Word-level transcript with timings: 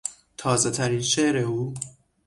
تازهترین 0.37 1.01
شعر 1.01 1.37
او 1.37 1.73